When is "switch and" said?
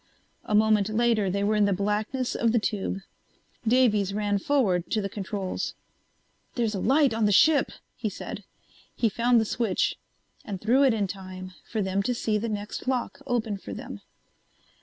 9.45-10.59